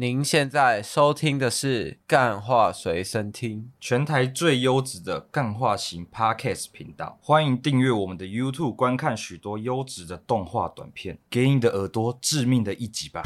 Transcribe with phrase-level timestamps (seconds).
[0.00, 7.18] 您现在收听的是《干话随身听》，全台最优质的干话型 Podcast 频道。
[7.20, 13.22] 欢迎订阅我们的 YouTube，观看许多优质的动画短片，给你的耳朵致命的一击吧！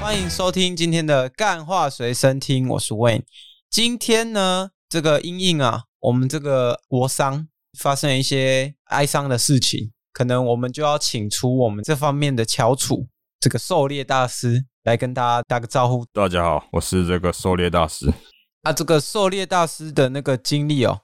[0.00, 3.24] 欢迎收听今天的《干话随身听》，我是 Wayne。
[3.68, 9.90] 今天呢，这个阴应啊，我们这个国商发生了一些哀伤的事情。
[10.20, 13.08] 可能我们就要请出我们这方面的翘楚，
[13.40, 16.04] 这个狩猎大师来跟大家打个招呼。
[16.12, 18.12] 大家好，我是这个狩猎大师。
[18.60, 21.00] 啊，这个狩猎大师的那个经历哦，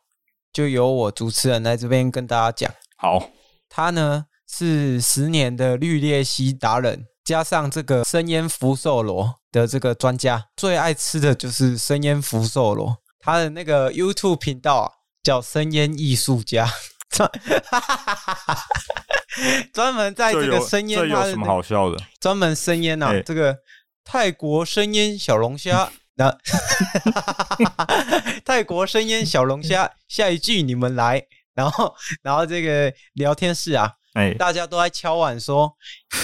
[0.53, 2.71] 就由我主持人来这边跟大家讲。
[2.99, 3.31] 好，
[3.71, 12.99] 他呢是十年的绿鬣蜥达人，加上这个生腌福寿螺的这个专家，最爱吃的就是生腌福寿螺。
[13.21, 16.69] 他的那个 YouTube 频道啊，叫生腌艺术家。
[17.17, 17.31] 专
[19.73, 21.97] 专门在这个生腌，这有什么好笑的？
[22.21, 23.57] 专门生腌啊，这个
[24.05, 26.37] 泰国生腌小龙虾，那
[28.45, 35.75] 泰国生腌小龙虾，下一句你们来，然后然后这个聊天室啊，哎，大家都在敲碗说，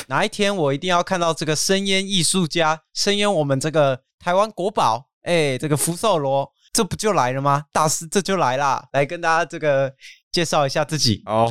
[0.08, 7.64] 哪一天我一定要看到这个生腌艺术家生腌我们这个台湾国宝，哎，这个福寿螺，这不就来了吗？
[7.72, 9.92] 大师这就来啦，来跟大家这个。
[10.32, 11.22] 介绍一下自己。
[11.26, 11.44] 好，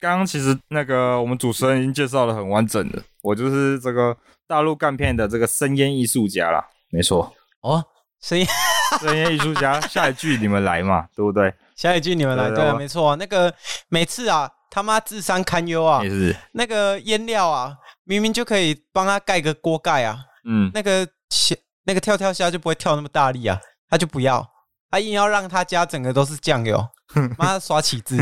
[0.00, 3.00] 刚刚其实那个我们主持人已经介绍的很完整了。
[3.22, 4.16] 我就是这个
[4.48, 7.32] 大陆干片的这个生烟艺术家啦，没错。
[7.60, 7.80] 哦，
[8.20, 8.44] 生烟
[9.00, 11.54] 生烟艺术家，下一句你们来嘛， 对不对？
[11.76, 13.14] 下一句你们来，对，对啊，没错。
[13.14, 13.54] 那个
[13.88, 17.72] 每次啊，他妈智商堪忧啊，是那个腌料啊，
[18.02, 21.06] 明明就可以帮他盖个锅盖啊，嗯，那个
[21.84, 24.44] 那个跳跳虾就不会跳那么大力啊，他就不要，
[24.94, 26.86] 他硬要让他家整个都是酱油。
[27.38, 28.16] 妈刷起子，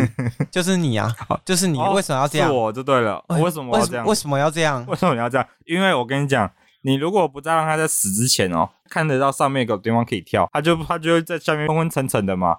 [0.51, 1.15] 就是你啊！
[1.45, 2.49] 就是你，为什么要这样？
[2.49, 3.23] 是我就对了。
[3.29, 4.07] 为什么要这样？
[4.07, 4.85] 为什么要这样？
[4.87, 5.47] 为什么你要这样？
[5.67, 6.51] 因为我跟你讲，
[6.83, 12.57] 你如果不再让他在死之前哦，看得到上面有个地方可以跳，他就他就会在下面昏昏沉沉的嘛，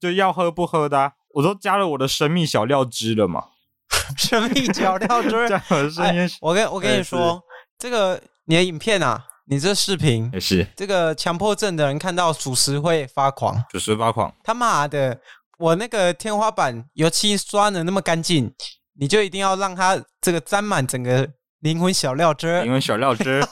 [0.00, 3.44] 就要喝不喝的，我都加了我的神秘小料汁了嘛。
[4.16, 6.28] 神秘小料汁，加了声音。
[6.40, 7.40] 我跟我跟你说，
[7.78, 15.20] 这个你的影片啊，你这视频也是这个强迫症的人看到属实会发狂，属实发狂，他妈的！
[15.58, 18.52] 我那个天花板油漆刷的那么干净，
[18.98, 21.30] 你就一定要让它这个沾满整个
[21.60, 22.60] 灵魂小料汁。
[22.62, 23.42] 灵魂小料汁，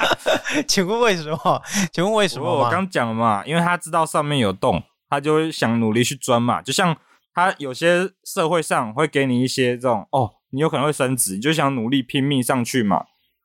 [0.66, 1.62] 请问为什么？
[1.92, 2.64] 请问为什么？
[2.64, 6.60] 我刚讲了嘛，因为他知道上面有洞，他就会想努力去钻嘛。
[6.60, 6.96] 就像
[7.32, 13.04] 他有些社会上会给你一些这种哦，你有可能会升职，你就想努力拼命上去嘛。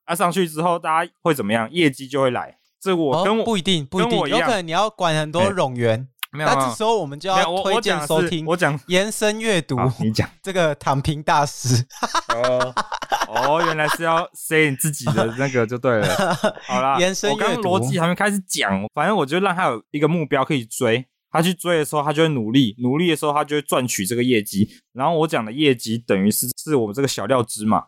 [0.09, 1.69] 啊，上去之后大家会怎么样？
[1.71, 2.57] 业绩就会来。
[2.81, 6.07] 这我跟我、哦、不一定，不一定，有可能你要管很多冗员。
[6.31, 8.43] 没有，那这时候我们就要推荐收听。
[8.47, 11.85] 我讲延伸阅读，你讲这个躺平大师。
[12.29, 12.73] 哦
[13.27, 16.35] 哦，原来是要 say 你自己的那个就对了。
[16.65, 17.43] 好啦，延伸阅读。
[17.43, 21.05] 我刚逻辑还没开始讲，反正我就让他有一个目标可以追。
[21.31, 24.67] 他去追的时候，他就会努力；努力的时候，他就会赚取这个业绩。
[24.93, 27.83] 然后我讲的业绩等于是是我们这个小料汁嘛。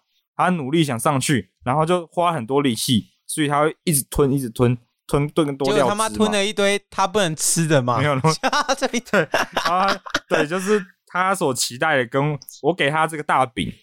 [0.46, 4.78] 他努力想上去，然后就花很多力气，所以他会一直吞，一直吞。
[5.08, 7.98] 吞炖更多料，就他妈吞了一堆他不能吃的嘛？
[7.98, 8.18] 没有，
[8.78, 9.22] 这一堆
[9.66, 9.86] 啊，
[10.30, 13.74] 对，就是他所期待的，跟我给他这个大饼，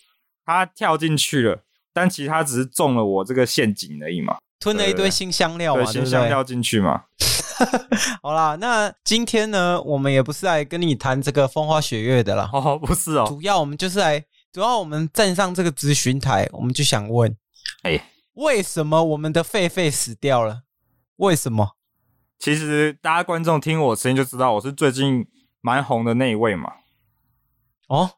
[0.46, 4.38] 他跳进去了，但其实他只是中了我这个陷阱而已嘛。
[4.58, 7.02] 吞了一堆新香料嘛，对，新香料进去嘛。
[8.22, 12.48] 好啦，那今天呢，我们也不是来跟你谈这个风花雪月的啦。
[12.54, 17.36] 哦，不是哦，主要我们就是来，主要我们站上这个咨询台，我们就想问，
[17.82, 20.62] 哎，为什么我们的狒狒死掉了？
[21.16, 21.76] 为什么？
[22.38, 25.26] 其实大家观众听我声音就知道，我是最近
[25.60, 26.72] 蛮红的那一位嘛。
[27.88, 28.12] 哦，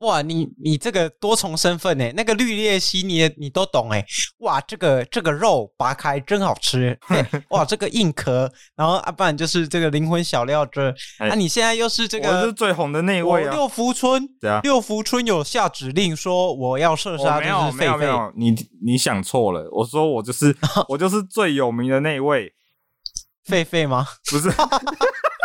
[0.00, 4.04] 哇，你你这个多重身份呢，那个绿鬣蜥你也你都懂哎。
[4.38, 6.96] 哇，这个这个肉拔开真好吃，
[7.50, 10.94] 哇，这个硬壳，然后啊，不然就是这个灵魂小料汁。
[11.18, 13.52] 那、啊、你现在又是这个，我是最红的那一位啊。
[13.52, 17.72] 六福村，对啊，六福村有下指令说我要射杀，就是狒狒。
[17.72, 18.54] 没有没有，你
[18.84, 20.56] 你想错了，我说我就是
[20.88, 22.54] 我就是最有名的那一位。
[23.48, 24.06] 狒狒吗？
[24.30, 24.48] 不是，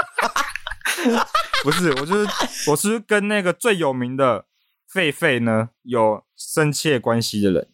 [1.63, 4.45] 不是，我就是我是跟那个最有名的
[4.91, 7.69] 狒狒呢有深切关系的人。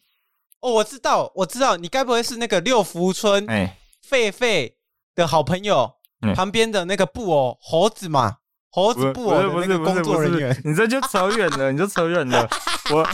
[0.61, 3.77] 哦，我知道，我知道，你该不会是那个六福村哎
[4.07, 4.73] 狒狒
[5.15, 5.95] 的好朋友
[6.35, 8.37] 旁边的那个布偶猴子嘛？
[8.71, 10.61] 猴子布偶的那个工作人员？
[10.63, 12.47] 你这就扯远了， 你就扯远了。
[12.91, 13.07] 我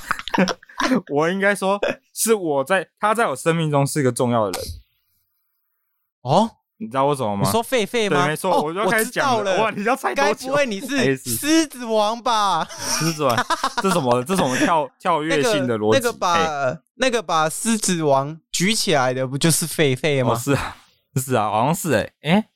[1.16, 1.80] 我应该说
[2.14, 4.70] 是我在他在我生命中是一个重要的人。
[6.22, 6.58] 哦。
[6.77, 7.44] 你知道为什么吗？
[7.45, 8.27] 你说狒狒吗？
[8.27, 9.57] 没错，我就开始讲了。
[9.62, 10.13] 哇，你要猜？
[10.13, 12.68] 该不会你是狮子王吧？
[12.69, 13.36] 狮子王，
[13.81, 14.22] 这什么？
[14.24, 16.00] 这什么跳 跳跃性的逻辑？
[16.00, 20.36] 那个把那个把狮子王举起来的，不就是狒狒吗？
[20.36, 20.75] 是啊，
[21.16, 22.50] 是啊，好像是哎哎，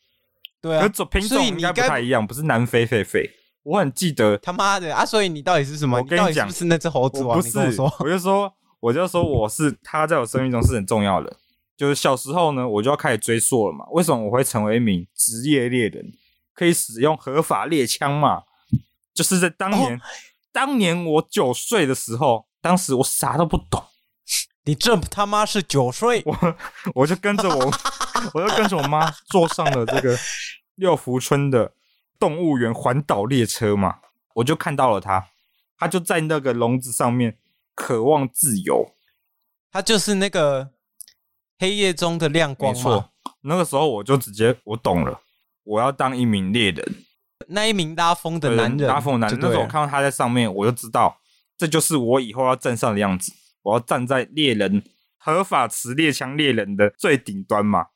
[0.62, 3.30] 对啊，品种应该不太一样，不是南非狒狒。
[3.64, 5.06] 我很记得他妈的啊！
[5.06, 5.98] 所以你到底是什么？
[5.98, 7.38] 我跟你讲，是不是那只猴子王？
[7.40, 11.38] 不是，我就说，我就说我是他，在我生命中是很重要的。
[11.80, 13.86] 就是小时候呢，我就要开始追溯了嘛。
[13.92, 16.12] 为什么我会成为一名职业猎人，
[16.54, 18.44] 可以使用合法猎枪嘛？
[19.14, 20.02] 就是在当年，哦、
[20.52, 23.82] 当年我九岁的时候，当时我啥都不懂。
[24.66, 26.22] 你这他妈是九岁？
[26.26, 26.56] 我
[26.96, 27.72] 我就跟着我，
[28.36, 30.18] 我就跟着我妈坐上了这个
[30.76, 31.72] 六福村的
[32.20, 34.00] 动物园环岛列车嘛。
[34.34, 35.30] 我就看到了他，
[35.78, 37.38] 他就在那个笼子上面
[37.74, 38.96] 渴望自由。
[39.72, 40.72] 他就是那个。
[41.60, 43.12] 黑夜中的亮光，没错。
[43.42, 45.20] 那个时候我就直接我懂了，
[45.64, 46.96] 我要当一名猎人。
[47.50, 49.40] 那一名拉风的男人，拉风的男人。
[49.42, 51.20] 那时候我看到他在上面，我就知道
[51.58, 53.34] 这就是我以后要站上的样子。
[53.62, 54.82] 我要站在猎人
[55.18, 57.88] 合法持猎枪猎人的最顶端嘛，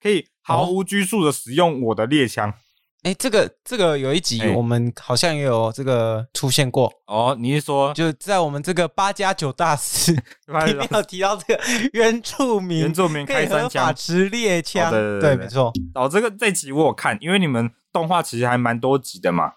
[0.00, 2.52] 可以毫无拘束的使用我的猎枪。
[3.02, 7.36] 哎、欸，这个这个有一集我们好像也有这个出现过哦。
[7.36, 11.60] 你是说就在我们这个 八加九大师里面有提到这个
[11.94, 14.88] 原住民原住民开山枪持猎枪？
[14.88, 15.72] 对对对，没错。
[15.94, 19.54] 哦，这个这集我有看，因为你们动画其实还蛮多集的嘛，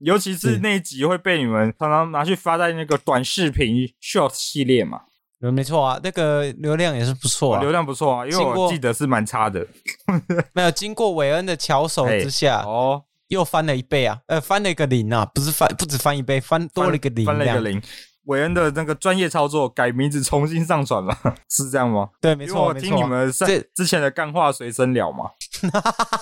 [0.00, 5.04] 尤其是那一集会被你们常常拿去发在那个短视频 short 系列嘛。
[5.50, 9.66] 没错啊，那个流量也是不错啊，流量不错啊，因为我记得是蛮差的。
[10.54, 17.82] 没有经过韦恩的巧手之下，哦，又翻了一倍啊，呃，翻了一个零啊，不是翻，不止翻一倍，翻多了一个零，翻了一个零。
[18.26, 21.18] 韦恩的那个专业操作，改名字重新上传了，
[21.50, 22.08] 是这样吗？
[22.20, 25.28] 对，没错，我听你们上之前的干话随身聊嘛，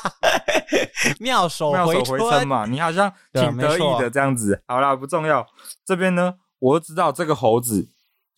[1.21, 4.63] 妙手妙手回春嘛，你好像挺得意的这样子。
[4.67, 5.47] 好啦，不重要，
[5.85, 7.91] 这边呢，我就知道这个猴子。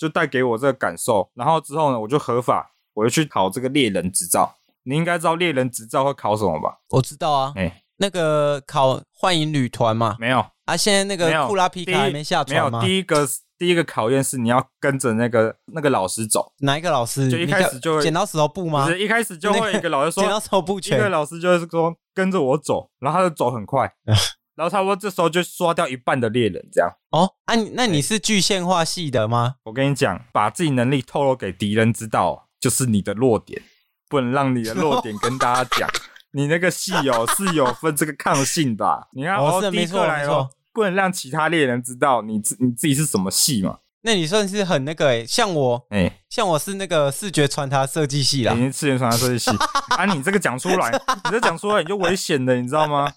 [0.02, 4.56] 就带给我这个感受，然后之后呢，我就合法，我就去考这个猎人执照。
[4.82, 6.80] 你应该知道猎人执照会考什么吧？
[6.88, 10.16] 我知道啊，哎、欸，那个考幻影旅团嘛？
[10.18, 12.80] 没有啊，现在那个库拉皮卡还没下船吗？
[12.80, 16.52] 没有，第一个第一个考验是你要跟着那个那个老师走。
[16.58, 17.30] 哪一个老师？
[17.30, 18.86] 就一开始就会剪刀石头布吗？
[18.86, 23.94] 不是，一开始就会一个老师说剪刀石头布拳，一个老师就是说跟着我走，然后他就走很快。
[24.54, 27.34] 然后差不多这时候就刷掉一半的猎人，这样哦。
[27.46, 29.54] 啊，那你是具现化系的吗？
[29.64, 33.60] 我跟你讲，把自己能力透露给敌人知道，就是你的弱点，
[34.08, 35.88] 不能让你的弱点跟大家讲。
[36.34, 43.78] 你那个系哦是有分这个抗性的，你看哦，第一个来哦，不能让其他猎人知道你自你自己是什么系嘛。
[44.04, 49.50] 那你算是很那个诶、欸、像我哎，欸、像我是那个视觉传达设计系啦，你是视觉传达设计系
[49.96, 50.06] 啊？
[50.06, 50.90] 你这个讲出来，
[51.24, 53.12] 你这讲出来你就危险的，你知道吗？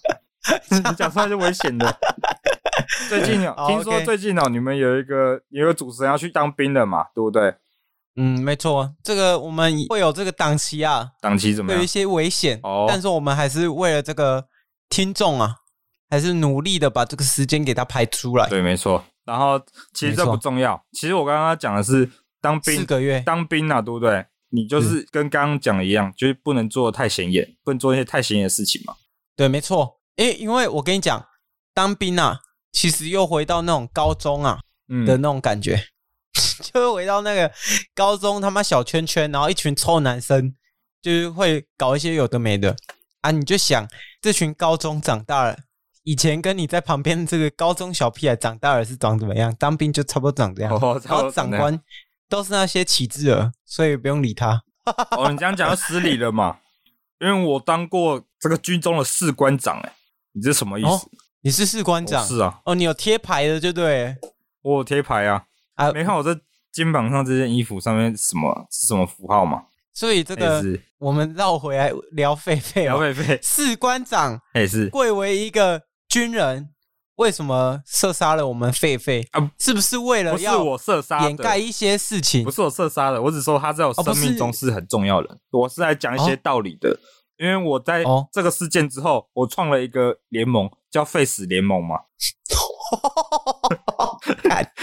[0.70, 1.98] 你 讲出来就危险的。
[3.08, 7.54] 最近哦听说最近哦，你们有一个有一个主持人要去当兵了嘛，对不对？
[8.16, 11.78] 嗯，没错，这个我们会有这个档期啊，档期怎么样？
[11.78, 14.46] 有一些危险哦，但是我们还是为了这个
[14.88, 15.56] 听众啊，
[16.08, 18.48] 还是努力的把这个时间给他排出来。
[18.48, 19.04] 对，没错。
[19.24, 19.60] 然后
[19.92, 22.08] 其实这不重要，其实我刚刚讲的是
[22.40, 24.24] 当兵四个月当兵啊，对不对？
[24.50, 28.94] 你就是跟刚刚讲的一样，就是不能做太显眼，不能做一些太显眼的事情嘛。
[29.36, 29.98] 对，没错。
[30.16, 31.26] 诶，因为我跟你讲，
[31.74, 32.40] 当兵啊，
[32.72, 34.60] 其实又回到那种高中啊
[35.06, 37.52] 的那种感觉，嗯、 就会回到那个
[37.94, 40.54] 高中他妈小圈圈，然后一群臭男生，
[41.02, 42.74] 就是会搞一些有的没的
[43.20, 43.30] 啊。
[43.30, 43.86] 你就想，
[44.20, 45.58] 这群高中长大了，
[46.04, 49.54] 以前跟你在旁边这个高中小屁孩长大了是长怎么样？
[49.58, 51.78] 当兵就差不多长这样，哦、然后长官
[52.28, 54.62] 都是那些旗帜儿，所以不用理他。
[55.10, 56.58] 哦，你这样讲就失礼了嘛？
[57.18, 59.92] 因为我当过这个军中的士官长、欸，诶
[60.36, 60.88] 你这什么意思？
[60.88, 61.00] 哦、
[61.40, 62.22] 你是士官长？
[62.22, 62.60] 是啊。
[62.66, 64.14] 哦，你有贴牌的，就对。
[64.60, 65.42] 我有贴牌啊！
[65.76, 66.38] 啊，没看我这
[66.70, 69.62] 肩膀上这件衣服上面什么是什么符号吗？
[69.94, 73.38] 所以这个是我们绕回来聊狒狒，聊狒狒。
[73.42, 76.68] 士官长也是贵为一个军人，
[77.14, 79.50] 为什么射杀了我们狒狒啊？
[79.58, 82.44] 是不是为了要我射杀掩盖一些事情？
[82.44, 85.32] 不是我射杀的，我只说他在我生命中是很重要的。
[85.32, 86.90] 哦、我是来讲一些道理的。
[86.90, 86.98] 哦
[87.38, 88.02] 因为我在
[88.32, 91.96] 这个事件之后，哦、我创了一个联盟，叫 Face 联盟嘛。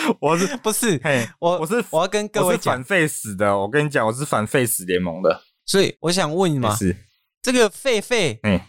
[0.20, 1.00] 我是不是？
[1.04, 3.58] 嘿，我我是我要跟各位讲反废死的。
[3.58, 5.42] 我跟你讲，我是反 Face 联盟的。
[5.66, 6.96] 所以我想问你嘛，是
[7.42, 8.60] 这个狒狒，嗯，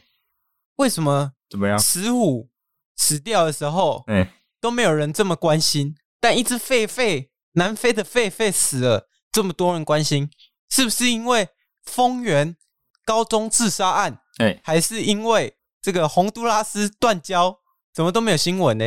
[0.77, 1.79] 为什么怎么样？
[1.79, 2.49] 石虎
[2.97, 4.27] 死掉的时候，嗯，
[4.61, 10.31] 都没有人这么关心，但一只狒狒，南非的狒狒死了，这么多人关心，
[10.71, 11.49] 是不是因为
[11.83, 12.57] 丰原？
[13.05, 14.21] 高中自杀案？
[14.39, 17.61] 哎，还是因为这个洪都拉斯断交，
[17.93, 18.85] 怎么都没有新闻呢？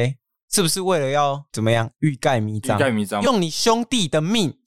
[0.49, 2.77] 是不是为了要怎么样欲盖弥彰？
[2.77, 4.57] 欲盖弥彰，用你兄弟的命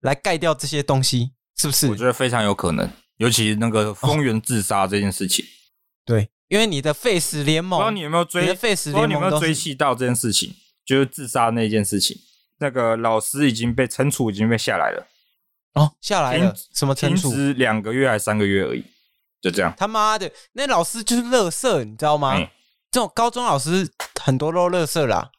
[0.00, 1.88] 来盖掉这些东西，是不是？
[1.88, 5.44] 我觉得非常有可能，尤其那个丰原自杀这件事情。
[5.44, 5.48] 哦、
[6.04, 8.42] 对，因为你的 Face 联盟，不知道你有没有追？
[8.42, 10.54] 你的废死联盟你有没有追细到这件事情？
[10.84, 12.16] 就是自杀那件事情，
[12.58, 15.06] 那个老师已经被惩处，已经被下来了。
[15.74, 16.54] 哦，下来了？
[16.74, 17.32] 什么惩处？
[17.56, 18.84] 两个月还是三个月而已，
[19.42, 19.74] 就这样。
[19.76, 22.38] 他妈的，那老师就是乐色，你知道吗？
[22.38, 22.48] 嗯
[22.90, 25.30] 这种高中老师很多都乐色啦，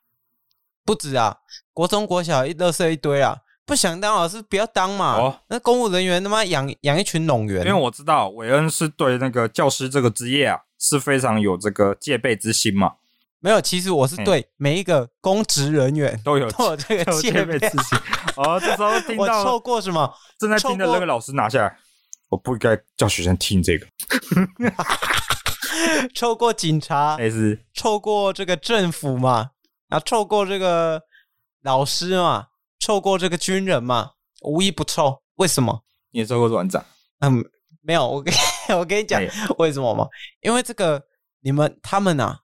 [0.83, 1.37] 不止啊，
[1.71, 5.17] 国中国小一乐色一堆啊，不想当老师不要当嘛。
[5.17, 7.63] 哦，那公务人员他妈养养一群冗员。
[7.63, 12.93] 因为我知道韦恩是对那个教师这个职业啊是非常有这个戒备之心嘛。
[13.39, 17.99] 没有，其实我是对每一个公职人员都有都有这个戒备之心。
[18.35, 20.11] 哦，这时候 听到我错过什么？
[20.39, 21.77] 正在听的那个老师拿下来，
[22.33, 23.85] 我不应该叫学生听这个。
[26.15, 29.51] 臭过警察， 还是臭过这个政府嘛？
[29.89, 30.99] 啊，臭过这个
[31.61, 32.47] 老师嘛？
[32.79, 34.11] 臭过这个军人嘛？
[34.41, 35.21] 无一不臭。
[35.35, 35.83] 为什么？
[36.11, 36.83] 你也臭过团长？
[37.19, 37.43] 嗯，
[37.81, 38.07] 没有。
[38.07, 38.33] 我跟
[38.79, 40.07] 我跟你讲、哎、为什么吗？
[40.41, 41.03] 因为这个
[41.41, 42.39] 你们他们啊，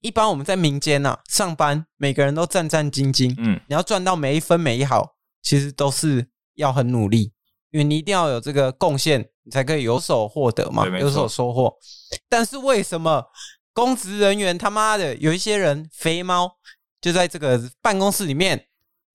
[0.00, 3.32] 一般我们在民间啊上班，每个人都战战兢兢。
[3.38, 7.32] 嗯，你要赚到每一分每一毫，其实都是要很努力，
[7.70, 9.28] 因为你一定要有这个贡献。
[9.48, 11.74] 你才可以有所获得嘛，有所收获。
[12.28, 13.24] 但是为什么
[13.72, 16.58] 公职人员他妈的有一些人肥猫
[17.00, 18.66] 就在这个办公室里面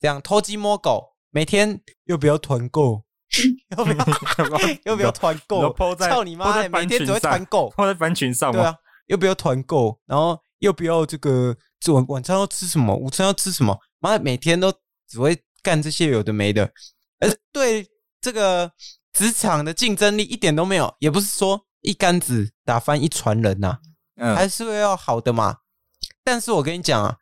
[0.01, 3.03] 这样偷鸡摸狗，每天又不要团购，
[3.77, 4.05] 又不要
[4.86, 5.72] 又不要团购？
[5.98, 11.55] 操你妈的，每天只会团购，放在班群上对啊，又不要团购，然后又不要这个
[11.93, 13.77] 晚晚餐要吃什么，午餐要吃什么？
[14.00, 14.74] 妈的，每天都
[15.07, 16.67] 只会干这些有的没的，
[17.19, 17.88] 而对
[18.24, 18.72] 这个。
[19.15, 23.80] 职场的竞争力一点都没有，也不是说一竿子打翻一船人呐、啊，
[24.15, 25.58] 嗯，还是会要好的嘛。
[26.24, 27.15] 但是我跟你讲啊，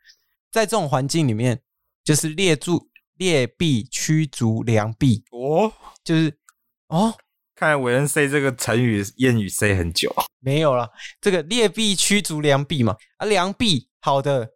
[0.49, 1.61] 在这种环境里面，
[2.01, 6.39] 就是劣助劣币驱逐良币哦，就是
[6.87, 7.13] 哦，
[7.55, 10.89] 看来韦恩 say 这个成语谚语 say 很久，没有了。
[11.19, 14.49] 这个劣币驱逐良币嘛，啊，良币好的，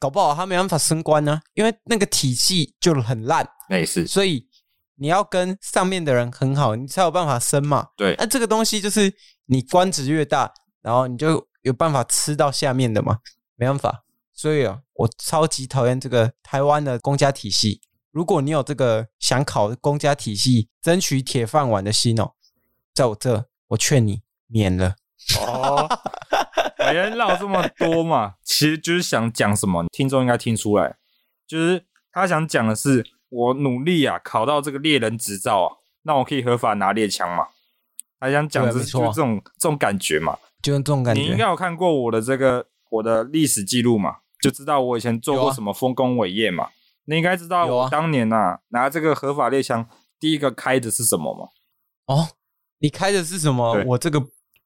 [0.00, 4.48] 搞不好他没办法升官呢、啊，因为那个体系就很烂，没事，所以。
[4.96, 7.88] 你要跟上面的人很好，你才有办法升嘛。
[7.96, 9.12] 对，那、啊、这个东西就是
[9.46, 13.18] 你官职越大，然后你就有办法吃到下面的嘛。
[13.56, 17.80] 没办法，所以啊，我超级讨厌这个台湾的公家体系。
[18.10, 22.32] 如果你有这个想考公家体系、争取铁饭碗的心哦，
[22.94, 24.96] 在我这，我劝你免了。
[25.40, 25.88] 哦，
[26.76, 30.96] 别人唠这么多嘛， 其实就是想讲什么，听众应该听出来，
[31.46, 33.04] 就是他想讲的是。
[33.32, 37.48] 我努力啊，考到这个猎人执照啊，那我可以合法拿猎枪嘛？
[38.20, 40.38] 还想讲的是就这种这种感觉嘛？
[40.62, 41.22] 就是这种感觉。
[41.22, 44.18] 你应该有看过我的这个我的历史记录嘛？
[44.40, 46.68] 就知道我以前做过什么丰功伟业嘛？
[47.06, 49.88] 你应该知道我当年呐、啊、拿这个合法猎枪，
[50.20, 51.48] 第一个开的是什么吗？
[52.06, 52.28] 哦，
[52.80, 53.82] 你开的是什么？
[53.86, 54.22] 我这个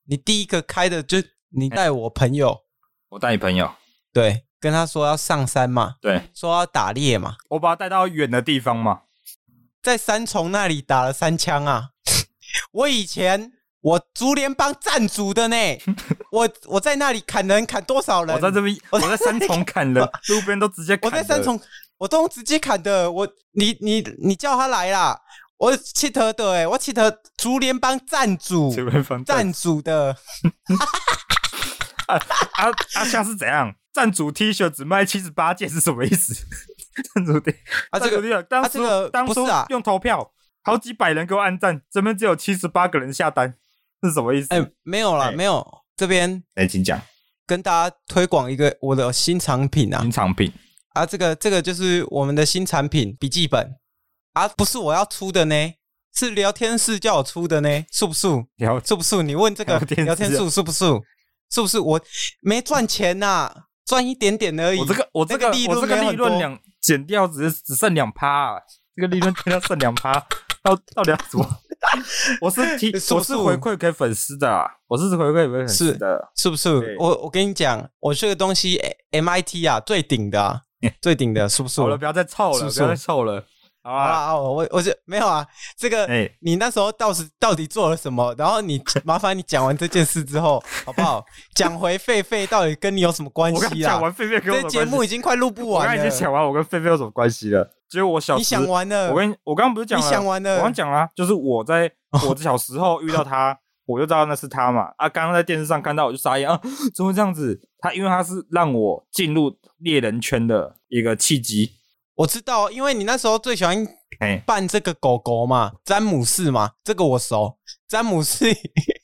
[0.08, 1.18] 你第一个开的就
[1.50, 2.62] 你带我朋友，
[3.11, 3.70] 我带你朋友，
[4.12, 4.42] 对。
[4.66, 9.02] 跟他说要上山嘛，对，说要打猎嘛，我把他带到远的地方嘛，
[9.80, 11.90] 在三重那里打了三枪啊！
[12.73, 15.56] 我以前我竹联帮站主的呢，
[16.32, 18.35] 我我在那里砍人砍多少人？
[18.35, 21.08] 我在这边，我在三重砍人，路边都直接砍。
[21.08, 21.61] 我在三重，
[21.99, 23.08] 我都直接砍的。
[23.08, 25.16] 我你你你叫他来啦！
[25.58, 28.75] 我记得的，我记得竹联帮站主，
[29.25, 30.16] 站主的。
[32.08, 32.16] 啊
[32.56, 33.04] 啊啊！
[33.04, 33.73] 像是怎样？
[33.97, 36.35] 站主 T 恤只卖七十八件是什么意思？
[37.15, 37.50] 赞助 T
[37.88, 40.31] 啊，这个当时、啊这个、当初用投票，
[40.62, 43.55] 好几百人给我按赞，这边只有七十八个人下单，
[44.03, 44.49] 是什么意思？
[44.50, 45.67] 哎、欸，没有了，欸、没有。
[45.97, 47.00] 这边哎，请讲，
[47.47, 50.53] 跟大家推广一个我的新产品啊，新产品
[50.93, 53.76] 啊，这个这个就是我们的新产品笔记本
[54.35, 55.73] 啊，不是我要出的呢，
[56.15, 58.29] 是聊天室叫我出的呢，是不是？
[58.57, 59.23] 聊是不是？
[59.23, 60.85] 你问这个聊天室是不是？
[61.50, 61.81] 是不是？
[61.81, 62.00] 我
[62.43, 63.62] 没赚钱呐、啊。
[63.87, 64.81] 赚一点点而已。
[64.81, 68.61] 我这个我这个我这个利润两减掉只只剩两趴，啊，
[68.95, 70.12] 这个利润 减掉剩两趴，
[70.62, 71.49] 到到底要怎么？
[72.40, 76.97] 我是提我是回馈给粉丝的，啊，我是回馈给粉丝的，是不是？
[76.99, 78.81] 我我跟你讲，我这个东西
[79.12, 80.62] MIT 啊最顶的，啊，
[81.00, 81.81] 最顶的，是不是？
[81.81, 83.45] 好了，不要再凑了，是是不要再凑了。
[83.87, 85.47] 好啊，我我就没有啊。
[85.76, 86.09] 这个，
[86.40, 88.35] 你那时候到时到底做了什么？
[88.37, 91.25] 然后你 麻烦你讲完这件事之后，好不好？
[91.55, 93.90] 讲回狒狒到底跟你有什么关系啊？
[93.93, 95.93] 讲完狒狒跟我这节目已经快录不完了。
[95.93, 97.71] 我刚已经讲完我跟狒狒有什么关系了。
[97.88, 99.11] 结果我小时，你想完了。
[99.12, 100.05] 我跟我刚刚不是讲了？
[100.05, 100.57] 你想完了。
[100.57, 101.88] 我刚讲了，就是我在
[102.28, 104.88] 我的小时候遇到他，我就知道那是他嘛。
[104.97, 106.61] 啊，刚刚在电视上看到，我就傻眼啊，
[106.93, 107.61] 怎么会这样子？
[107.78, 111.75] 他因为他是让我进入猎人圈的一个契机。
[112.16, 113.87] 我知道，因为你那时候最喜欢
[114.44, 117.56] 扮这个狗狗嘛，詹姆士嘛，这个我熟。
[117.87, 118.52] 詹姆士，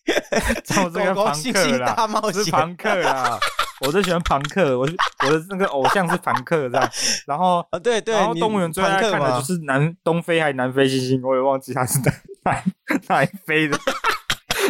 [0.65, 3.39] 詹姆士跟庞克啦，我是庞克啦。
[3.85, 4.89] 我最喜欢庞克，我
[5.27, 6.91] 我的那个偶像是庞克这样。
[7.27, 12.13] 然后啊，对对，然后动物园最爱看的就是南东非还是南非猩猩，我也忘记它是哪
[12.45, 12.63] 哪
[13.09, 13.79] 哪飞的，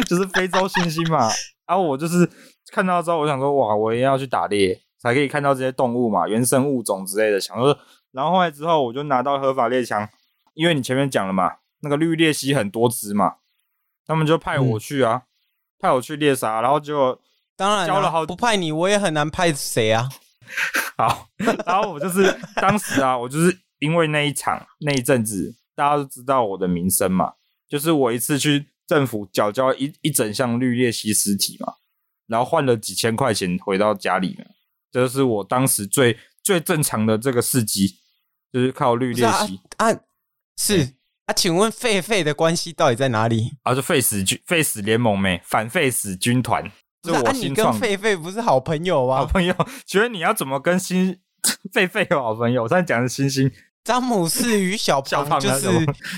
[0.07, 1.29] 就是非洲猩猩嘛。
[1.67, 2.29] 然后我就是
[2.71, 7.39] 看到之后，我想说，哇，我也要去打猎，才可以看到这些动物嘛，原生物种之类的。
[7.39, 7.77] 想说，
[8.13, 10.07] 然后后来之后，我就拿到合法猎枪，
[10.53, 13.35] 因为你前面讲了嘛，那个绿鬣蜥很多只嘛，
[14.05, 15.27] 他们就派我去啊，嗯、
[15.79, 17.19] 派我去猎杀，然后就。
[17.55, 20.09] 当然，交了好不派你，我也很难派谁啊。
[20.97, 21.29] 好，
[21.67, 27.33] 然后我就是当时啊，我就是因为那一场那一阵子，大家都知道我的名声嘛，
[27.69, 31.73] 就是我一次去政府缴交一一整箱绿鬣蜥尸体嘛，
[32.25, 34.49] 然后换了几千块钱回到家里面，
[34.91, 37.99] 这就是我当时最最正常的这个事迹，
[38.53, 39.99] 就是靠绿练习啊，啊。
[40.55, 40.95] 是、欸、
[41.25, 43.53] 啊，请问狒狒的关系到底在哪里？
[43.63, 46.63] 啊，就废死军废死联盟没反废死军团。
[47.03, 49.17] 是我新创、啊、你跟狒狒不是好朋友吗？
[49.17, 49.53] 好朋友，
[49.85, 51.17] 觉得你要怎么跟新
[51.73, 52.63] 狒狒有好朋友？
[52.63, 53.51] 我在讲的是猩猩，
[53.83, 55.67] 詹姆斯与小 胖就是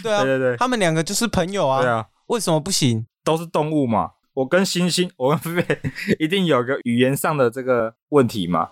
[0.03, 1.81] 对啊， 对对对，他们两个就是朋友啊。
[1.81, 3.07] 对啊，为什么不行？
[3.23, 4.11] 都是动物嘛。
[4.33, 5.77] 我跟猩猩，我跟狒狒
[6.19, 8.69] 一定有一个语言上的这个问题嘛。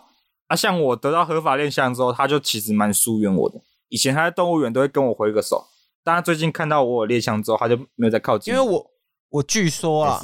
[0.54, 3.60] 啊，像我得到合法猎枪之后，他就其实蛮疏远我的。
[3.90, 5.66] 以前他在动物园都会跟我挥个手，
[6.04, 8.54] 但他最近看到我有猎枪之后，他就没有再靠近。
[8.54, 8.86] 因为我
[9.30, 10.22] 我据说啊。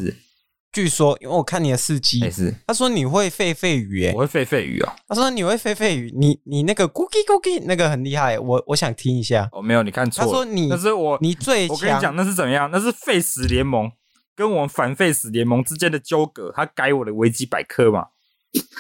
[0.72, 2.20] 据说，因为我看你的事迹。
[2.68, 4.96] 他说你会狒狒语，哎，我会狒狒语啊。
[5.08, 9.50] 他说你会狒狒语，你你那个 cookie cookie 那个很厉害，我我想听一下。
[9.52, 10.24] 哦，没有，你看错。
[10.24, 11.68] 他说你，那是我，你最。
[11.70, 12.70] 我跟你讲，那是怎么样？
[12.72, 13.92] 那是废死联盟
[14.36, 16.54] 跟我们反废死联盟之间的纠葛。
[16.56, 18.10] 他改我的维基百科嘛？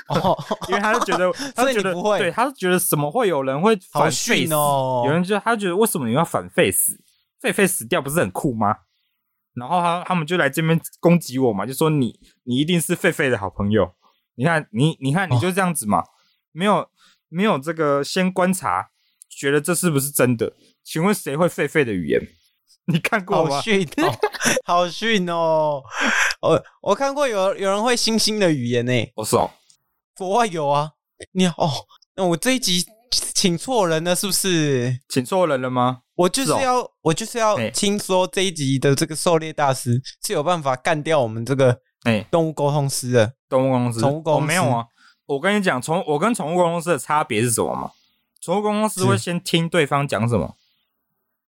[0.10, 0.38] 哦，
[0.70, 4.54] 因为他就觉得， 他就觉得不会，对，他是觉得怎么会有人会反废死？
[4.54, 6.94] 哦、有人就他就觉得为什么你要反 face？？
[7.42, 8.76] 狒狒死掉不是很酷吗？
[9.54, 13.94] 然后他他们就来这边攻击我嘛，就说你你一定是狒狒的好朋友。
[14.36, 16.06] 你看你你看你就这样子嘛，哦、
[16.52, 16.88] 没有
[17.28, 18.90] 没有这个先观察，
[19.30, 20.54] 觉得这是不是真的？
[20.84, 22.22] 请问谁会狒狒的语言？
[22.86, 23.58] 你看过吗？
[23.58, 24.18] 好逊，哦、
[24.66, 25.84] 好逊哦！
[26.42, 28.92] 我我看过有有人会猩猩的语言呢。
[29.16, 29.52] 我说
[30.20, 30.92] 国外有啊。
[31.32, 31.72] 你哦，
[32.16, 32.86] 那我这一集
[33.34, 35.00] 请错人了，是不是？
[35.08, 36.02] 请错人了吗？
[36.16, 44.86] 我就是要，我就是要听说这一集的这个狩猎大师是有办法干掉我们这个哎动物沟通师的动物沟通师，宠物公司、哦、没有啊？
[45.26, 47.92] 我跟你讲，宠我跟宠物沟通师的差别是什么吗？
[48.42, 50.56] 宠物沟通师会先听对方讲什么，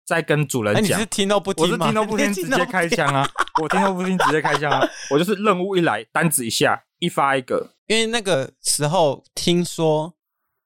[0.05, 0.83] 再跟主人讲。
[0.83, 1.65] 你是听都不听？
[1.65, 3.29] 我是听都不听， 直接开枪啊！
[3.61, 4.87] 我听都不听，直接开枪啊！
[5.09, 7.73] 我就是任务一来，单子一下，一发一个。
[7.91, 10.13] 因为那个时候听说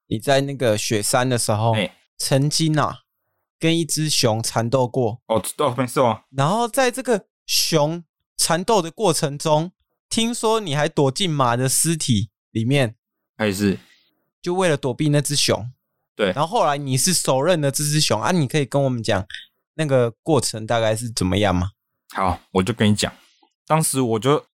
[0.06, 1.74] 你在那个雪山的时候，
[2.16, 3.00] 曾经啊。
[3.58, 6.24] 跟一只熊缠斗过哦，哦，没事哦。
[6.30, 8.04] 然后在这个熊
[8.36, 9.72] 缠斗的过程中，
[10.10, 12.96] 听说你还躲进马的尸体里面，
[13.34, 13.78] 还是
[14.42, 15.72] 就为了躲避那只熊。
[16.14, 16.32] 对。
[16.32, 18.30] 然后后来你是手刃了这只熊啊？
[18.30, 19.26] 你可以跟我们讲
[19.72, 21.70] 那个过程大概是怎么样吗？
[22.14, 23.10] 好，我就跟你讲，
[23.66, 24.44] 当时我就，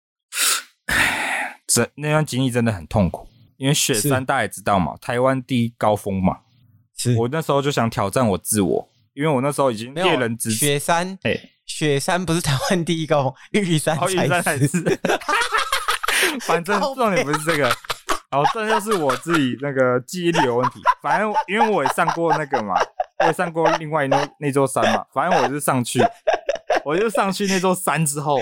[1.72, 6.38] 这那段经历真的很痛苦，因为雪山大家也知道嘛，台湾第一高峰嘛，
[6.96, 8.88] 是我那时候就想挑战我自我。
[9.14, 14.14] 因为我那时候已经猎人之雪山，哎，雪山不是台湾第一高峰，玉山才是。
[14.14, 15.00] 玉山才是。
[16.48, 17.68] 反正重点不是这个，
[18.30, 20.80] 哦，这就是我自己那个记忆力有问题。
[21.02, 22.72] 反正因为我也上过那个嘛，
[23.18, 25.04] 我也上过另外那那座山嘛。
[25.12, 26.00] 反正我就上去，
[26.82, 28.40] 我就上去那座山之后，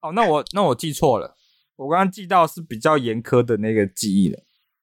[0.00, 1.34] 哦，那我那我记错了，
[1.78, 4.36] 我刚刚记到是比较严苛的那个记忆了，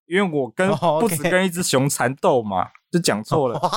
[0.06, 3.60] 因为我跟不止跟一只熊缠斗嘛，就讲错了。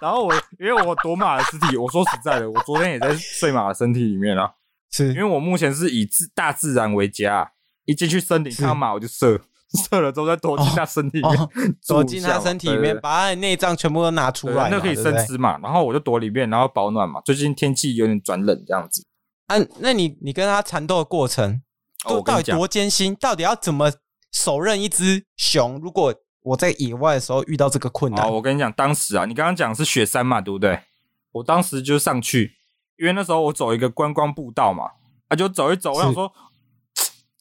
[0.00, 4.50] 然后我因为我躲马的尸体，我说实在的，我昨天也在睡马的身体里面啊。
[4.90, 7.52] 是因为我目前是以自大自然为家，
[7.84, 9.38] 一进去森林看到马我就射，
[9.90, 11.50] 射了之后再躲进他身体里面，哦哦、
[11.86, 15.58] 躲进他身体里面，把他的内脏全部都拿出来，那可以生吃嘛。
[15.58, 17.20] 然后我就躲里面，然后保暖嘛。
[17.20, 19.06] 最近天气有点转冷，这样子。
[19.50, 21.60] 啊，那你你跟他缠斗的过程，
[22.04, 23.16] 哦、到底多艰辛？
[23.16, 23.90] 到底要怎么
[24.30, 25.80] 手刃一只熊？
[25.80, 28.24] 如果我在野外的时候遇到这个困难。
[28.24, 30.80] 哦，我跟你讲，当时啊，你刚刚讲是雪山嘛，对不对？
[31.32, 32.52] 我当时就上去，
[32.96, 34.84] 因为那时候我走一个观光步道嘛，
[35.26, 36.32] 啊，就走一走，我想说，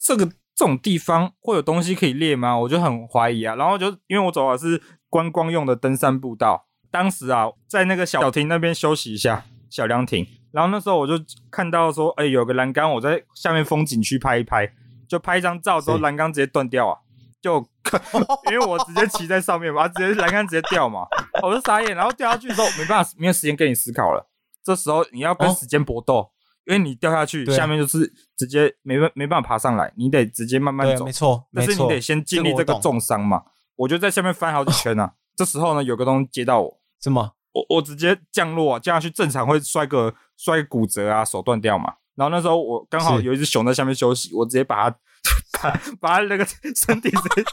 [0.01, 2.57] 这个这种地方会有东西可以猎吗？
[2.57, 3.53] 我就很怀疑啊。
[3.55, 11.13] 然后就因为我走的是观光用的登山步道，当时啊，在那个小亭那边休息一下，小凉亭，然后那时候我就
[11.51, 14.71] 看到说，哎、欸，有个栏杆，我在下面风景区拍一拍，
[15.07, 16.97] 就拍一张照之后，栏杆直接断掉啊！
[17.41, 17.65] 就
[18.51, 21.07] 因为我直接骑在上面嘛，直接栏杆直接掉嘛，
[21.41, 21.95] 我就傻眼。
[21.95, 24.27] 然后掉下去之后，没办法，没有时间跟你思考了。
[24.63, 26.29] 这时候你要跟时间搏斗，哦、
[26.65, 31.05] 因为你掉下去，下面就是直接没办没办法爬上来，你得直接慢慢走。
[31.05, 33.43] 没错，但是你得先经历这个重伤嘛。
[33.77, 35.13] 我就在下面翻好几圈啊。
[35.37, 37.31] 这时候呢，有个东西接到我，什么？
[37.53, 41.95] 我我直接降落啊，降下去正常会摔个摔骨折啊，手断掉嘛。
[42.15, 44.97] 然后那时候我刚好有一只熊在下面休息，我直接把它
[45.61, 47.45] 把把它那个身体直接，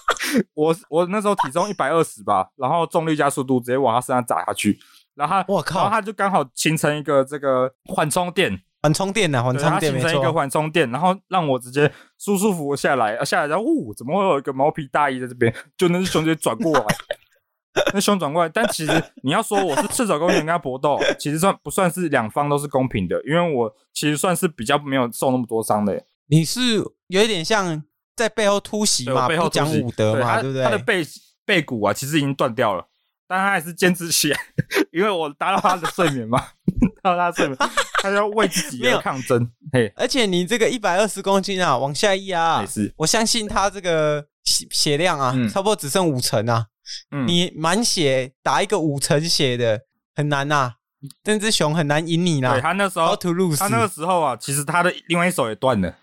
[0.54, 4.78] 我我那时候体重一百二十吧，然后重力加速度直接往它身上砸下去，
[5.14, 15.52] 然后我靠，然后它就刚好形成一个这个缓冲垫，缓冲垫呐，缓冲垫，形成一个缓冲垫，然后让我直接舒舒服服下来，下来然后呜，怎么会有一个毛皮大衣在这边？
[15.76, 16.86] 就那只熊直接转过来。
[17.92, 23.20] 那胸转过来，但其实你要说我是赤手空拳跟他搏斗，其实算不算是两方都是公平的？
[23.26, 26.02] 因为我其实算是比较没有受那么多伤的。
[26.28, 26.76] 你是
[27.08, 27.82] 有一点像
[28.16, 30.64] 在背后突袭嘛，背后讲武德嘛，对不对？
[30.64, 31.04] 他的背
[31.44, 32.84] 背骨啊，其实已经断掉了，
[33.28, 34.40] 但他还是坚持起来，
[34.92, 36.42] 因为我打扰他的睡眠嘛，
[37.02, 37.56] 打扰他的睡眠，
[38.02, 39.48] 他要为自己 而抗争。
[39.72, 42.64] 嘿，而且你这个一百二十公斤啊，往下一压，
[42.96, 46.66] 我相信他这个血血量啊，差不多只剩五成啊。
[47.10, 49.82] 嗯、你满血打一个五成血的
[50.14, 50.74] 很难呐、啊，
[51.22, 52.52] 这只熊很难赢你啦。
[52.52, 53.16] 对，他那时候，
[53.56, 55.94] 他那个时候啊，其实他的另外一手也断了，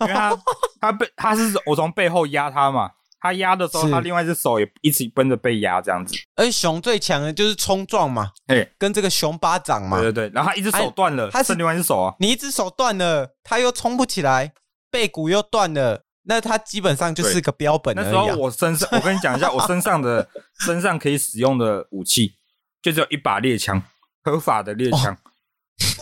[0.00, 0.36] 因为他
[0.80, 2.90] 他被他是我从背后压他嘛，
[3.20, 6.14] 他压的时候，他另外一只手也一起跟着被压这样子。
[6.36, 14.52] 而熊最强的就是冲撞嘛，哎，跟这个熊巴掌嘛，对对对，然后他一只手断了，他是另外一只手啊，你一只手断了，他又冲不起来，
[14.90, 16.05] 背骨又断了。
[16.28, 17.94] 那它基本上就是个标本。
[17.94, 20.28] 那时候我身上， 我跟你讲一下，我身上的
[20.64, 22.34] 身上可以使用的武器，
[22.82, 23.82] 就只有一把猎枪，
[24.22, 25.16] 合法的猎枪。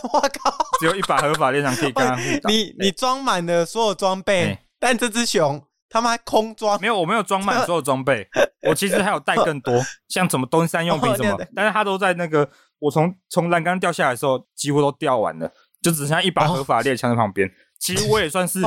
[0.03, 0.55] 我、哦、 靠！
[0.79, 2.49] 只有一把合法猎枪可以跟他互打。
[2.49, 6.79] 你你装满了所有装备，欸、但这只熊他妈空装。
[6.79, 8.27] 没有，我没有装满所有装备，
[8.67, 17.47] 我其实还有带更多，像什么登山用品什么，哦、但是它都在那个我从从栏杆掉下来的时候，几乎都掉完了，就只剩下一把合法猎枪在旁边。
[17.47, 18.61] 哦其实我也算是，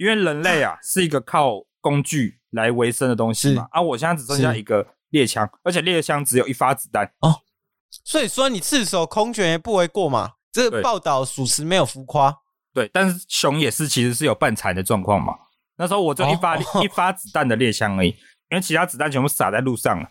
[0.00, 3.68] 因为人类啊 是一个靠工具来维生的东西嘛。
[3.70, 7.42] 啊，我现在只剩下一个猎枪，而且猎枪只有一发子弹哦。
[7.90, 10.32] 所以说你赤手空拳也不为过嘛。
[10.50, 12.34] 这个报道属实没有浮夸。
[12.72, 15.34] 对，但是熊也是其实是有半残的状况嘛。
[15.76, 20.08] 那时候我就一发、哦、 一发子弹的猎枪而已，因为其他子弹全部撒在路上了。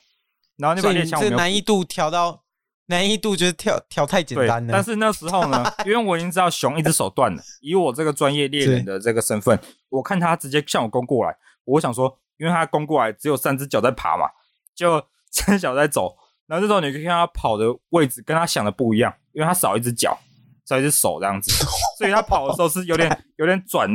[0.58, 2.44] 然后那把猎枪，这难易度调到。
[2.90, 9.58] 难易度就是跳跳太简单了，但是那时候呢， 因为我已经知道熊一只手断了，以我这个专业猎人的这个身份，
[9.90, 14.26] 我看他直接向我攻过来，我想说，因为他攻过来只有三只脚在爬嘛，
[14.74, 15.00] 就
[15.30, 20.18] 三只脚在走，然后这时候你可以看他跑的位置跟他想的不一样，因为他少一只脚，
[20.66, 21.52] 少一只手这样子，
[22.00, 23.88] 所以他跑的时候是有点 有点转，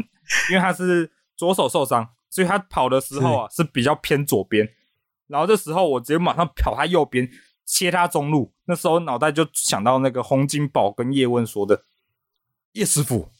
[0.50, 4.68] 因为他是左手受伤，所以他跑的时候啊是比较偏左边，
[5.26, 7.28] 然后这时候我直接马上跑他右边。
[7.66, 11.85] 切他中路，那时候脑袋就想到那个洪金宝跟叶问说的
[12.72, 13.31] ：“叶师傅，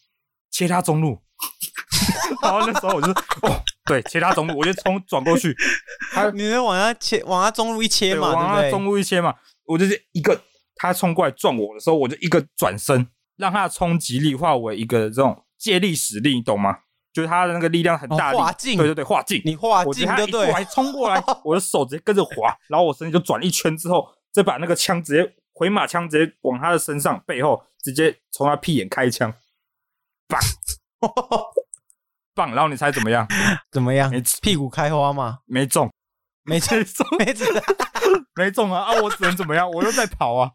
[0.50, 1.22] 切他中路。
[2.42, 5.54] ”然后那时候我就哦，对，切他中路，我就冲转过去。
[6.12, 8.32] 他，你能往他切，往他中路一切嘛？
[8.32, 9.34] 往他中路一切嘛？
[9.64, 10.40] 我就是一个，
[10.76, 13.06] 他冲过来撞我的时候，我就一个转身，
[13.37, 16.78] 让他的冲击力化为一个这种借力使力，你懂吗？
[17.14, 29.33] 就是他的那个力量很大力，哦、对对对，化劲，你化劲就对，我还冲过来， 我的手直接跟着滑，然后我身体就转一圈之后，再把那个枪直接回马枪直接往他的身上背后直接从他屁眼开枪，
[30.27, 30.40] 棒，
[32.35, 33.24] 棒，然后你猜怎么样？
[33.70, 34.11] 怎么样？
[34.11, 35.38] 没屁股开花吗？
[35.46, 35.88] 没中，
[36.42, 36.77] 没中，
[37.16, 37.46] 没中，
[38.35, 38.83] 没中啊！
[38.83, 39.70] 啊，我只能怎么样？
[39.70, 40.50] 我又在跑啊！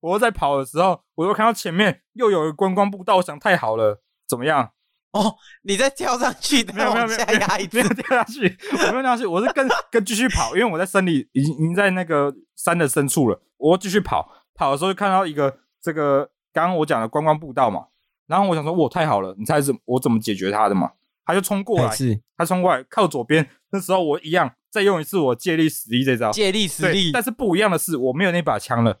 [0.00, 4.70] 我又在跑的时候，我又看到前面又有一个观光步道，我想太好了，怎么样？
[5.18, 17.86] 哦，你再跳上去， 没有没有没有，压一次没有跳下去，我没有跳下去，我是跟跟继续跑，因为我在森林已经已经在那个山的深处了，我继续跑，跑的时候就看到一个这个刚刚我讲的观光步道嘛，
[18.28, 20.92] 然后我想说，哇，太好了，你猜怎我怎么解决他的嘛？
[21.24, 21.92] 他就冲过来，
[22.36, 29.00] 他冲过来靠左边，那时候我一样再用一次我借力使力这招，借力使力，但是不一样的是，我没有那把枪了，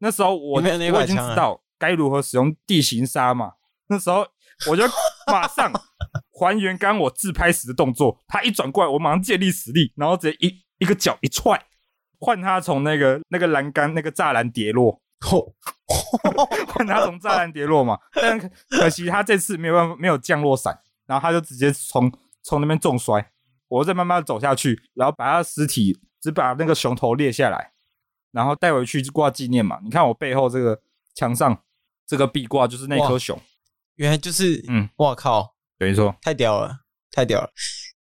[0.00, 3.52] 那时候我我已经知道该如何使用地形杀嘛，
[3.86, 4.26] 那时候。
[4.70, 4.82] 我就
[5.26, 5.72] 马上
[6.32, 11.60] 还原刚我自拍时的动作，他一转过来，我马上借力使力，然后直接一一个脚一踹，
[12.18, 15.00] 换他从那个那个栏杆那个栅栏跌落，
[16.68, 17.98] 换他从栅栏跌落嘛。
[18.12, 22.12] 但可惜他这次没有办法没有降落伞，然后他就直接从
[22.42, 23.32] 从那边重摔，
[23.68, 27.72] 我再慢慢走下去，然后把他的尸体只把那个熊头裂下来，
[28.32, 29.78] 然后带回去挂纪念嘛。
[29.82, 30.80] 你看我背后这个
[31.14, 31.62] 墙上。
[32.08, 33.36] 这个壁挂就是那颗熊，
[33.96, 36.80] 原来就是，嗯，我靠，等于说，太屌了，
[37.10, 37.50] 太屌了。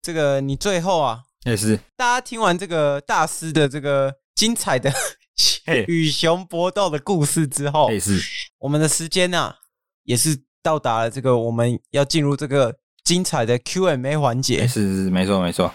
[0.01, 1.77] 这个你最后啊，也是。
[1.95, 4.93] 大家听完这个大师的这个精彩的
[5.87, 8.21] 与熊搏斗的故事之后，也是。
[8.59, 9.55] 我们的时间啊，
[10.03, 15.73] 也是到达了这个我们要进入这个精彩的 Q&A 环节，是是是，没错没错。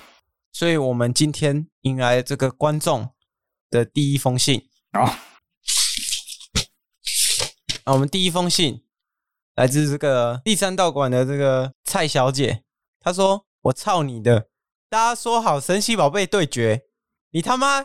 [0.52, 3.08] 所以我们今天迎来这个观众
[3.70, 4.68] 的第一封信。
[4.92, 5.02] 好，
[7.84, 8.82] 啊，我们第一封信
[9.60, 12.62] 来自这个第三道馆的这个蔡小姐，
[12.98, 14.46] 她说：“我操你的！
[14.88, 16.84] 大家说好神奇宝贝对决，
[17.32, 17.84] 你他妈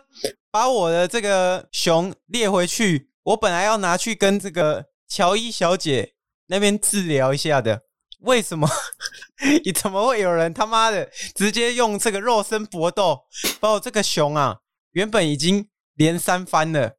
[0.50, 6.14] 把我的这个熊列回去，我本来要拿去跟这个乔伊小姐
[6.48, 7.82] 那边治疗一下的。”
[8.24, 8.70] 为什么？
[9.66, 13.26] 你怎么会有人他妈的直接用这个肉身搏斗，
[13.60, 14.60] 把我这个熊啊，
[14.92, 16.94] 原本已经连三番了，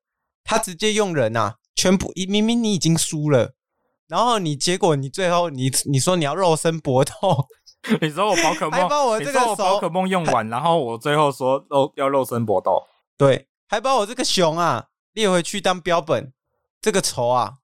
[0.44, 3.54] 他直接用人啊，全部明明你已经输了，
[4.08, 7.12] 然后你结果你最后你你说你要肉身搏斗，
[8.00, 12.82] 你说我宝可梦，还把我这个宝可梦用完， 然后我最后说肉要肉身搏斗，
[13.18, 16.32] 对，还把我这个熊啊列回去当标本，
[16.80, 17.54] 这个仇啊，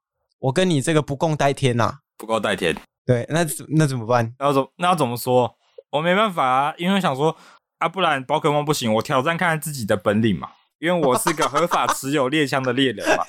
[0.40, 2.76] 我跟你这个不共戴天呐、啊，不共戴天。
[3.04, 3.44] 对，那
[3.76, 4.34] 那怎么办？
[4.38, 5.56] 那要怎那要怎么说？
[5.90, 7.36] 我没办法啊，因为想说
[7.78, 10.50] 啊，不然宝可梦不行，我挑战看看自己的本领嘛。
[10.82, 13.24] 因为我是个合法持有猎枪的猎人嘛，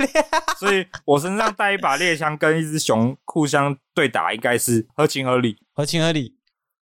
[0.58, 6.34] 所以我身上带一把猎枪，跟一只熊互相对打，应该是合情合理，合情合理。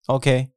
[0.06, 0.50] OK，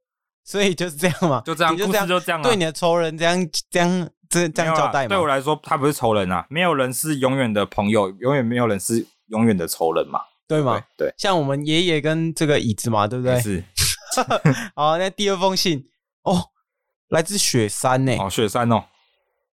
[0.44, 2.40] 所以就是这样嘛，就这样，故事就这样。
[2.40, 5.08] 对你的仇人这样这样这这样交代嘛？
[5.08, 10.20] 对我来说，他不是仇人啊，没有人是永远的朋友，永远没有人是永远的仇人嘛。
[10.46, 10.80] 对吗？
[10.96, 13.40] 对，对，像我们爷爷跟这个椅子嘛，对不对？
[13.40, 13.64] 是。
[14.76, 15.88] 好，那第二封信
[16.22, 16.50] 哦，
[17.08, 18.16] 来自雪山呢。
[18.20, 18.84] 哦，雪山哦，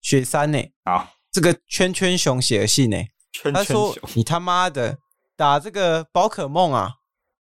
[0.00, 0.58] 雪山呢。
[0.84, 2.96] 好，这个圈圈熊写的信呢。
[3.32, 4.98] 圈圈，他说：“你他妈的
[5.36, 6.94] 打这个宝可梦啊，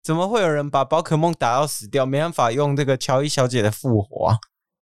[0.01, 4.37] 怎么会有人把宝可梦打到死掉，没办法用这个乔伊小姐的复活啊？”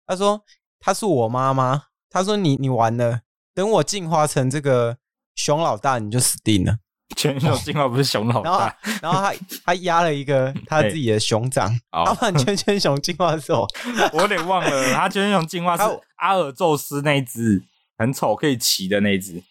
[0.07, 0.45] 他说
[0.81, 3.21] ：“她是我妈妈。”他说：“你你完了，
[3.55, 4.99] 等我进化成这个
[5.35, 6.79] 熊老大，你就死定了。”
[7.17, 11.73] 圈圈熊进化不是熊老大，然后，然后他他压了一个 他自己的熊掌。
[11.91, 13.67] 他把圈圈熊进化的时候，
[14.13, 15.83] 我有点忘了，他圈圈熊进化是
[16.17, 17.63] 阿尔宙斯那一只
[17.97, 19.43] 很丑可以骑的那一只。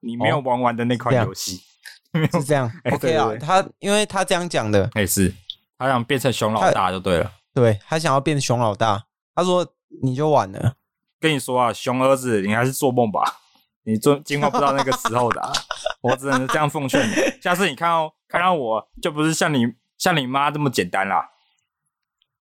[0.00, 1.60] 你没有玩完的那款游戏
[2.32, 2.70] 是这样。
[2.92, 5.34] OK 啊，他因为他这样讲的，哎是，
[5.76, 7.32] 他想变成熊老大就对了。
[7.52, 9.66] 对，他想要变成熊老大，他说
[10.02, 10.74] 你就完了。
[11.18, 13.40] 跟你说啊，熊儿子，你还是做梦吧。
[13.88, 15.50] 你做进化不到那个时候的，啊，
[16.02, 17.14] 我只能这样奉劝你。
[17.40, 21.26] 下次你看到看到我就不是像你像你妈这么简单啦。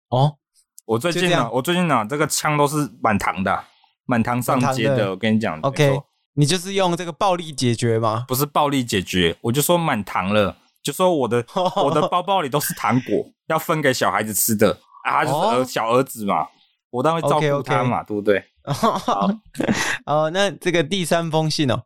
[0.09, 0.39] 哦，
[0.87, 3.63] 我最近呢，我最近呢，这个枪都是满堂的，
[4.07, 5.11] 满堂上街的。
[5.11, 6.01] 我跟你讲，OK，
[6.33, 8.25] 你就是用这个暴力解决吗？
[8.27, 11.45] 不是暴力解决，我就说满堂了，就说我的
[11.85, 16.49] 我的包包里都是糖果，要分给小孩子吃的啊，他就是儿小儿子嘛，
[16.89, 18.43] 我当然会照顾他嘛，对不对？
[18.73, 19.31] 好，
[20.07, 21.85] 哦，那这个第三封信哦，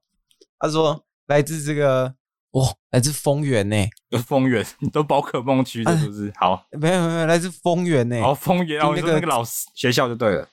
[0.58, 2.14] 他说来自这个，
[2.52, 3.76] 哦，来自丰原呢，
[4.24, 6.32] 丰原都宝可梦区的，是不是？
[6.36, 10.48] 好，没有没有，来自丰原呢，哦，丰原，哦，那个那个老师学校就对了。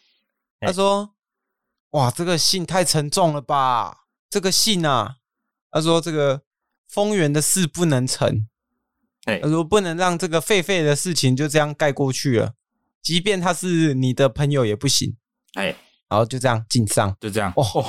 [0.61, 1.13] 他说，
[1.91, 4.05] 哇，这个信太沉重了吧？
[4.29, 5.17] 这个信啊，
[5.69, 6.41] 他说这个
[6.87, 8.47] 丰原的事不能成，
[9.25, 12.53] 哎，他说不能让这个狒狒的事情就这样盖过去了，
[13.03, 15.15] 即便他是你的朋友也不行，
[15.53, 15.75] 哎。
[16.07, 17.85] 然后就这样进上，就这样哦，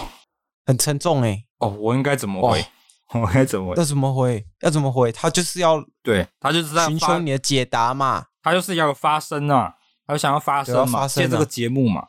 [0.64, 1.44] 很沉重哎。
[1.58, 2.66] 哦，我应该怎么回？
[3.12, 3.76] 我应该怎么回？
[3.76, 4.46] 要怎么回？
[4.60, 5.12] 要怎么回？
[5.12, 8.26] 他就是要对他就是在寻求你的解答嘛。
[8.42, 9.74] 他就是要发声啊，
[10.06, 12.08] 他就想要发声嘛，借这个节目嘛，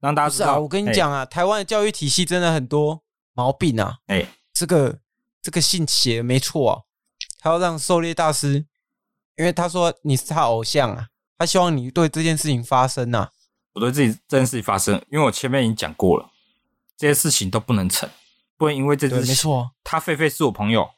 [0.00, 0.54] 让大家知道。
[0.54, 3.02] 啊，我跟你讲啊，台湾的教育体系真的很多
[3.34, 3.98] 毛病啊。
[4.06, 4.98] 哎，这个
[5.40, 6.80] 这个信写的没错啊，
[7.40, 8.66] 他要让狩猎大师，
[9.36, 11.06] 因为他说你是他偶像啊，
[11.38, 13.30] 他希望你对这件事情发声啊。
[13.74, 16.30] 我对自己这件事情发生，因为我前面已经讲过了，
[16.96, 18.08] 这些事情都不能成，
[18.56, 19.32] 不能因为这件事情。
[19.32, 20.88] 没错，他狒狒是我朋友，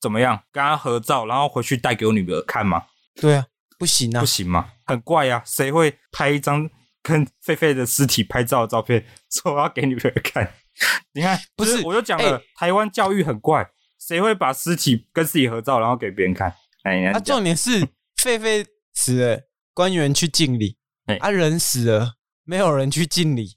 [0.00, 0.42] 怎么样？
[0.50, 2.84] 跟他合照，然后回去带给我女儿看吗？
[3.14, 3.46] 对啊，
[3.78, 4.72] 不行啊，不行吗？
[4.86, 6.68] 很怪啊，谁会拍一张
[7.02, 10.54] 跟狒狒的尸体拍照的照片，说我要给女儿看？
[11.12, 16.52] 你看，不是，我就讲了，欸、台湾教育很怪，谁会把尸体跟自己合照，然后给别人看？
[16.82, 17.80] 哎，啊，重点是
[18.16, 20.78] 狒狒死了，官员去敬礼。
[21.06, 22.14] 哎，啊，人死了，
[22.44, 23.56] 没有人去敬礼，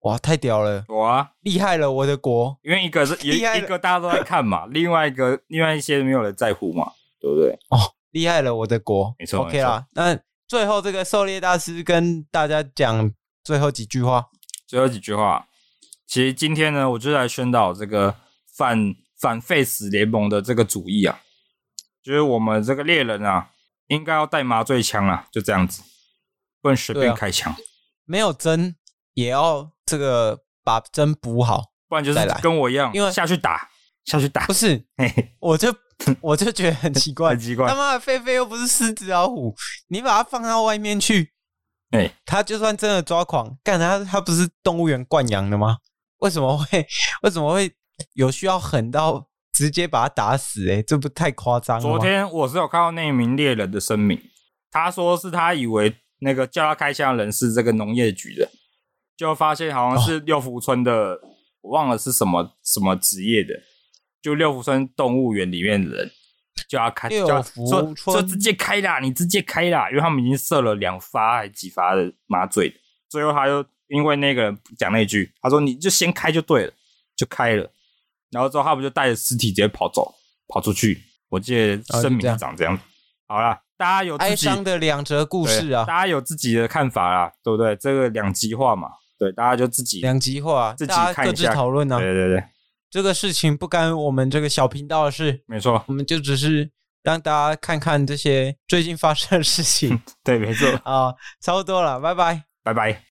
[0.00, 0.84] 哇，太屌了！
[0.88, 2.58] 哇，厉害了，我的国！
[2.62, 7.52] 因为一个是一一个大家都在看嘛， 另外一个另外一些没有人在乎嘛，对不对？
[7.70, 7.78] 哦，
[8.10, 9.14] 厉害了，我的国！
[9.18, 9.86] 没错，OK 啦。
[9.92, 13.10] 那最后这个狩猎大师跟大家讲
[13.42, 14.26] 最后几句话。
[14.66, 15.46] 最后几句话，
[16.06, 18.16] 其实今天呢，我就来宣导这个
[18.54, 21.20] 反反废死联盟的这个主义啊。
[22.02, 23.50] 就是我们这个猎人啊，
[23.86, 25.82] 应该要带麻醉枪啊，就这样子，
[26.62, 27.58] 不能随便开枪，啊，
[28.06, 28.76] 没有针
[29.14, 33.68] 也要这个把针补好，不然就是跟我一样，因为下去打
[34.04, 34.82] 下去打，不是，
[35.40, 35.74] 我就
[36.20, 39.54] 我就觉得很奇怪，很奇怪，他妈的狒狒又不是狮子老虎，
[39.88, 41.32] 你把它放到外面去，
[41.90, 45.78] 哎，它就算真的抓狂，干它，它不是动物园惯养的吗？
[46.18, 46.86] 为什么会
[47.22, 47.74] 为什么会
[48.14, 50.68] 有需要狠到直接把它打死？
[50.68, 50.78] 欸？
[50.78, 51.82] 哎，这不太夸张吗？
[51.82, 54.20] 昨天我是有看到那一名猎人的声明，
[54.70, 58.50] 他说是他以为那个叫他开枪的人是这个农业局的，
[59.16, 61.20] 就发现好像是六福村的，哦、
[61.60, 63.62] 我忘了是什么什么职业的，
[64.22, 66.10] 就六福村动物园里面的人
[66.68, 72.74] 叫他开，六福村说，说直接开啦，你直接开啦，因为他们已经射了两发还几发的麻醉，
[73.08, 73.64] 最后他又。
[73.88, 76.72] 因为那个人讲那句，他说你就先开就对了，
[77.14, 77.70] 就开了，
[78.30, 80.14] 然后之后他不就带着尸体直接跑走，
[80.48, 81.02] 跑出去。
[81.28, 82.80] 我记得声明是长这样。
[83.28, 87.74] 好了，大家有哀伤的两则故事啊，大家有自己的看法啦，对不对？
[87.74, 91.98] 这个两极化嘛，对，大家就自己两极化，自己看一下，各自讨论啊。
[91.98, 92.44] 对对对，
[92.88, 96.70] 这个事情不干我们这个小频道的事，没错，我们就只是
[97.02, 100.00] 让大家看看这些最近发生的事情。
[100.22, 103.11] 对，没错 啊，差不多了，拜拜，拜拜。